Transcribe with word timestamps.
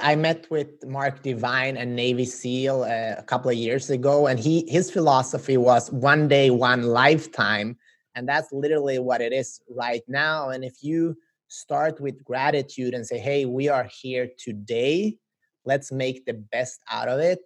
I 0.00 0.14
met 0.14 0.48
with 0.50 0.86
Mark 0.86 1.22
Divine, 1.22 1.76
a 1.76 1.84
Navy 1.84 2.24
SEAL, 2.24 2.82
uh, 2.82 3.14
a 3.18 3.24
couple 3.26 3.50
of 3.50 3.56
years 3.56 3.90
ago, 3.90 4.28
and 4.28 4.38
he 4.38 4.64
his 4.68 4.90
philosophy 4.90 5.56
was 5.56 5.90
one 5.90 6.28
day, 6.28 6.50
one 6.50 6.84
lifetime, 6.84 7.76
and 8.14 8.28
that's 8.28 8.52
literally 8.52 8.98
what 9.00 9.20
it 9.20 9.32
is 9.32 9.60
right 9.68 10.02
now. 10.06 10.50
And 10.50 10.64
if 10.64 10.82
you 10.82 11.16
start 11.48 12.00
with 12.00 12.22
gratitude 12.22 12.94
and 12.94 13.04
say, 13.04 13.18
"Hey, 13.18 13.44
we 13.44 13.68
are 13.68 13.88
here 14.02 14.28
today. 14.38 15.16
Let's 15.64 15.90
make 15.90 16.24
the 16.26 16.34
best 16.34 16.80
out 16.90 17.08
of 17.08 17.18
it." 17.18 17.40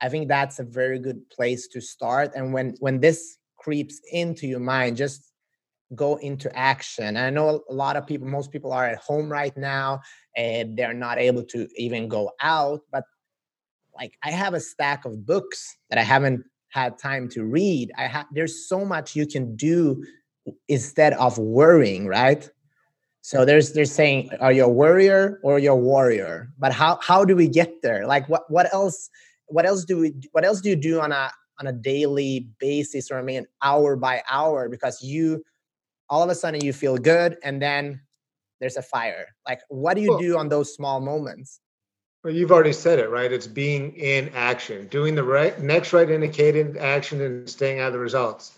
I 0.00 0.08
think 0.08 0.26
that's 0.26 0.58
a 0.58 0.64
very 0.64 0.98
good 0.98 1.28
place 1.30 1.68
to 1.68 1.80
start. 1.80 2.32
And 2.34 2.52
when 2.52 2.74
when 2.80 2.98
this 3.00 3.38
creeps 3.56 4.00
into 4.10 4.48
your 4.48 4.60
mind, 4.60 4.96
just 4.96 5.31
go 5.94 6.16
into 6.16 6.54
action. 6.56 7.16
I 7.16 7.30
know 7.30 7.62
a 7.68 7.74
lot 7.74 7.96
of 7.96 8.06
people, 8.06 8.26
most 8.26 8.50
people 8.50 8.72
are 8.72 8.86
at 8.86 8.98
home 8.98 9.30
right 9.30 9.56
now 9.56 10.00
and 10.36 10.76
they're 10.76 10.94
not 10.94 11.18
able 11.18 11.44
to 11.44 11.68
even 11.76 12.08
go 12.08 12.32
out. 12.40 12.80
But 12.90 13.04
like 13.94 14.16
I 14.24 14.30
have 14.30 14.54
a 14.54 14.60
stack 14.60 15.04
of 15.04 15.26
books 15.26 15.76
that 15.90 15.98
I 15.98 16.02
haven't 16.02 16.44
had 16.68 16.98
time 16.98 17.28
to 17.30 17.44
read. 17.44 17.92
I 17.98 18.06
have 18.06 18.26
there's 18.32 18.68
so 18.68 18.84
much 18.84 19.14
you 19.14 19.26
can 19.26 19.54
do 19.56 20.04
instead 20.68 21.12
of 21.14 21.38
worrying, 21.38 22.06
right? 22.06 22.48
So 23.20 23.44
there's 23.44 23.72
they're 23.72 23.84
saying, 23.84 24.30
are 24.40 24.52
you 24.52 24.64
a 24.64 24.68
warrior 24.68 25.38
or 25.44 25.58
you're 25.58 25.74
a 25.74 25.76
warrior? 25.76 26.48
But 26.58 26.72
how 26.72 26.98
how 27.02 27.24
do 27.24 27.36
we 27.36 27.48
get 27.48 27.82
there? 27.82 28.06
Like 28.06 28.28
what 28.28 28.50
what 28.50 28.72
else 28.72 29.10
what 29.46 29.66
else 29.66 29.84
do 29.84 29.98
we 29.98 30.14
what 30.32 30.44
else 30.44 30.60
do 30.60 30.70
you 30.70 30.76
do 30.76 31.00
on 31.00 31.12
a 31.12 31.30
on 31.60 31.66
a 31.66 31.72
daily 31.72 32.48
basis 32.58 33.10
or 33.10 33.18
I 33.18 33.22
mean 33.22 33.46
hour 33.62 33.94
by 33.96 34.22
hour 34.28 34.68
because 34.68 35.02
you 35.02 35.44
all 36.08 36.22
of 36.22 36.30
a 36.30 36.34
sudden 36.34 36.64
you 36.64 36.72
feel 36.72 36.96
good 36.96 37.36
and 37.42 37.60
then 37.60 38.00
there's 38.60 38.76
a 38.76 38.82
fire. 38.82 39.26
Like 39.46 39.60
what 39.68 39.94
do 39.94 40.02
you 40.02 40.18
do 40.20 40.38
on 40.38 40.48
those 40.48 40.74
small 40.74 41.00
moments? 41.00 41.60
Well 42.22 42.32
you've 42.32 42.52
already 42.52 42.72
said 42.72 42.98
it 42.98 43.10
right? 43.10 43.32
It's 43.32 43.46
being 43.46 43.94
in 43.96 44.30
action 44.34 44.86
doing 44.88 45.14
the 45.14 45.24
right 45.24 45.58
next 45.60 45.92
right 45.92 46.08
indicated 46.08 46.76
action 46.76 47.20
and 47.20 47.48
staying 47.48 47.80
out 47.80 47.88
of 47.88 47.92
the 47.94 47.98
results. 47.98 48.52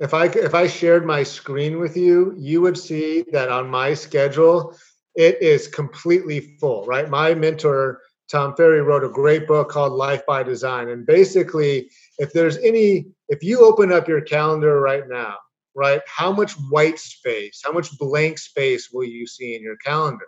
If 0.00 0.12
i 0.12 0.26
if 0.26 0.54
i 0.54 0.66
shared 0.66 1.06
my 1.06 1.22
screen 1.22 1.78
with 1.78 1.96
you 1.96 2.34
you 2.36 2.60
would 2.60 2.76
see 2.76 3.24
that 3.32 3.48
on 3.48 3.70
my 3.70 3.94
schedule 3.94 4.76
it 5.14 5.40
is 5.40 5.68
completely 5.68 6.40
full 6.60 6.84
right? 6.84 7.08
My 7.08 7.34
mentor 7.34 8.00
tom 8.28 8.56
ferry 8.56 8.82
wrote 8.82 9.04
a 9.04 9.08
great 9.08 9.46
book 9.46 9.68
called 9.68 9.92
life 9.92 10.26
by 10.26 10.42
design 10.42 10.88
and 10.88 11.06
basically 11.06 11.88
if 12.18 12.32
there's 12.32 12.58
any 12.58 13.06
if 13.28 13.42
you 13.42 13.64
open 13.64 13.92
up 13.92 14.08
your 14.08 14.20
calendar 14.20 14.80
right 14.80 15.08
now 15.08 15.36
right? 15.76 16.00
How 16.06 16.32
much 16.32 16.52
white 16.70 16.98
space, 16.98 17.60
how 17.64 17.70
much 17.70 17.96
blank 17.98 18.38
space 18.38 18.90
will 18.90 19.04
you 19.04 19.26
see 19.26 19.54
in 19.54 19.62
your 19.62 19.76
calendar, 19.76 20.26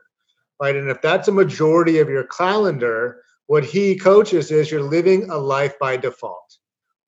right? 0.61 0.77
And 0.77 0.91
if 0.91 1.01
that's 1.01 1.29
a 1.29 1.33
majority 1.33 1.99
of 1.99 2.09
your 2.09 2.25
calendar, 2.25 3.23
what 3.47 3.65
he 3.65 3.97
coaches 3.97 4.51
is 4.51 4.71
you're 4.71 4.83
living 4.83 5.31
a 5.31 5.39
life 5.39 5.79
by 5.79 5.97
default, 5.97 6.59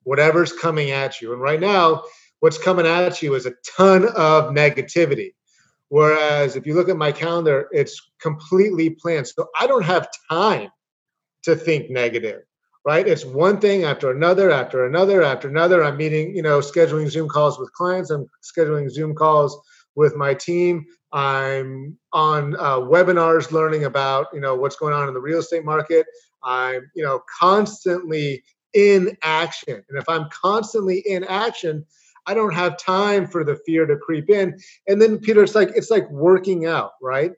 whatever's 0.03 0.51
coming 0.51 0.89
at 0.89 1.21
you. 1.21 1.33
And 1.33 1.41
right 1.41 1.59
now, 1.59 2.03
what's 2.39 2.57
coming 2.57 2.87
at 2.87 3.21
you 3.21 3.35
is 3.35 3.45
a 3.45 3.53
ton 3.77 4.05
of 4.05 4.53
negativity. 4.53 5.35
Whereas 5.89 6.55
if 6.55 6.65
you 6.65 6.73
look 6.73 6.89
at 6.89 6.97
my 6.97 7.11
calendar, 7.11 7.67
it's 7.71 8.11
completely 8.19 8.89
planned. 8.89 9.27
So 9.27 9.49
I 9.59 9.67
don't 9.67 9.85
have 9.85 10.09
time 10.29 10.69
to 11.43 11.55
think 11.55 11.91
negative 11.91 12.41
right? 12.85 13.07
It's 13.07 13.25
one 13.25 13.59
thing 13.59 13.83
after 13.83 14.11
another, 14.11 14.51
after 14.51 14.85
another, 14.85 15.21
after 15.21 15.47
another. 15.47 15.83
I'm 15.83 15.97
meeting, 15.97 16.35
you 16.35 16.41
know, 16.41 16.59
scheduling 16.59 17.09
Zoom 17.09 17.29
calls 17.29 17.59
with 17.59 17.71
clients. 17.73 18.09
I'm 18.09 18.27
scheduling 18.41 18.89
Zoom 18.89 19.13
calls 19.13 19.59
with 19.95 20.15
my 20.15 20.33
team. 20.33 20.85
I'm 21.13 21.97
on 22.13 22.55
uh, 22.55 22.77
webinars 22.79 23.51
learning 23.51 23.83
about, 23.83 24.27
you 24.33 24.39
know, 24.39 24.55
what's 24.55 24.77
going 24.77 24.93
on 24.93 25.07
in 25.07 25.13
the 25.13 25.19
real 25.19 25.39
estate 25.39 25.65
market. 25.65 26.05
I'm, 26.43 26.89
you 26.95 27.03
know, 27.03 27.21
constantly 27.39 28.43
in 28.73 29.17
action. 29.21 29.83
And 29.89 29.97
if 29.97 30.07
I'm 30.07 30.27
constantly 30.29 30.99
in 30.99 31.23
action, 31.25 31.85
I 32.25 32.33
don't 32.33 32.53
have 32.53 32.77
time 32.77 33.27
for 33.27 33.43
the 33.43 33.59
fear 33.65 33.85
to 33.85 33.97
creep 33.97 34.29
in. 34.29 34.57
And 34.87 35.01
then 35.01 35.19
Peter, 35.19 35.43
it's 35.43 35.55
like 35.55 35.71
it's 35.75 35.91
like 35.91 36.09
working 36.09 36.65
out, 36.65 36.91
right? 37.01 37.31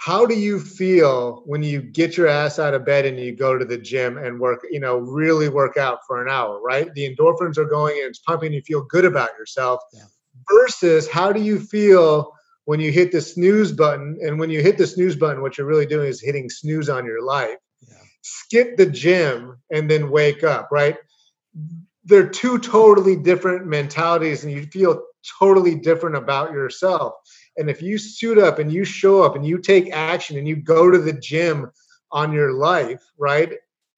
How 0.00 0.24
do 0.24 0.34
you 0.34 0.58
feel 0.58 1.42
when 1.44 1.62
you 1.62 1.82
get 1.82 2.16
your 2.16 2.26
ass 2.26 2.58
out 2.58 2.72
of 2.72 2.86
bed 2.86 3.04
and 3.04 3.20
you 3.20 3.36
go 3.36 3.58
to 3.58 3.66
the 3.66 3.76
gym 3.76 4.16
and 4.16 4.40
work 4.40 4.60
you 4.70 4.80
know 4.80 4.96
really 4.96 5.48
work 5.48 5.76
out 5.76 5.98
for 6.06 6.22
an 6.22 6.28
hour 6.28 6.60
right 6.60 6.92
the 6.94 7.14
endorphins 7.14 7.58
are 7.58 7.66
going 7.66 7.96
and 7.98 8.08
it's 8.08 8.18
pumping 8.18 8.52
you 8.52 8.62
feel 8.62 8.82
good 8.82 9.04
about 9.04 9.30
yourself 9.38 9.80
yeah. 9.92 10.04
versus 10.50 11.08
how 11.08 11.32
do 11.32 11.40
you 11.40 11.60
feel 11.60 12.32
when 12.64 12.80
you 12.80 12.90
hit 12.90 13.12
the 13.12 13.20
snooze 13.20 13.72
button 13.72 14.18
and 14.22 14.38
when 14.38 14.48
you 14.48 14.62
hit 14.62 14.78
the 14.78 14.86
snooze 14.86 15.16
button 15.16 15.42
what 15.42 15.58
you're 15.58 15.66
really 15.66 15.86
doing 15.86 16.08
is 16.08 16.20
hitting 16.20 16.48
snooze 16.48 16.88
on 16.88 17.04
your 17.04 17.22
life 17.22 17.58
yeah. 17.86 17.94
skip 18.22 18.78
the 18.78 18.86
gym 18.86 19.58
and 19.70 19.90
then 19.90 20.10
wake 20.10 20.42
up 20.42 20.68
right 20.72 20.96
they're 22.04 22.28
two 22.28 22.58
totally 22.58 23.16
different 23.16 23.66
mentalities 23.66 24.44
and 24.44 24.52
you 24.52 24.64
feel 24.64 25.02
totally 25.38 25.74
different 25.74 26.16
about 26.16 26.52
yourself 26.52 27.12
and 27.56 27.68
if 27.68 27.82
you 27.82 27.98
suit 27.98 28.38
up 28.38 28.58
and 28.58 28.72
you 28.72 28.84
show 28.84 29.22
up 29.22 29.36
and 29.36 29.44
you 29.44 29.58
take 29.58 29.92
action 29.92 30.38
and 30.38 30.46
you 30.48 30.56
go 30.56 30.90
to 30.90 30.98
the 30.98 31.12
gym 31.12 31.70
on 32.12 32.32
your 32.32 32.52
life, 32.52 33.02
right? 33.18 33.52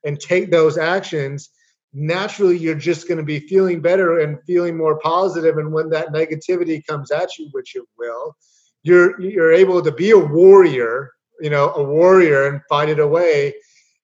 And 0.04 0.18
take 0.18 0.50
those 0.50 0.78
actions, 0.78 1.50
naturally 1.94 2.56
you're 2.56 2.74
just 2.74 3.06
going 3.06 3.18
to 3.18 3.24
be 3.24 3.41
feeling 3.41 3.80
better 3.80 4.20
and 4.20 4.42
feeling 4.46 4.76
more 4.76 4.98
positive. 5.00 5.58
and 5.58 5.72
when 5.72 5.91
that 5.91 6.08
negativity 6.08 6.84
comes 6.86 7.10
at 7.10 7.36
you 7.38 7.48
which 7.52 7.76
it 7.76 7.82
will 7.98 8.34
you're 8.82 9.20
you're 9.20 9.52
able 9.52 9.82
to 9.82 9.92
be 9.92 10.10
a 10.10 10.18
warrior 10.18 11.12
you 11.41 11.50
know 11.50 11.72
a 11.74 11.82
warrior 11.82 12.48
and 12.48 12.62
fight 12.68 12.88
it 12.88 12.98
away 12.98 13.52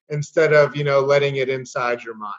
instead 0.09 0.53
of 0.53 0.75
you 0.75 0.83
know 0.83 0.99
letting 0.99 1.37
it 1.37 1.49
inside 1.49 2.03
your 2.03 2.15
mind 2.15 2.33